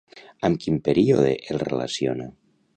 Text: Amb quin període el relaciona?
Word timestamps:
Amb 0.47 0.61
quin 0.63 0.79
període 0.87 1.35
el 1.55 1.63
relaciona? 1.67 2.31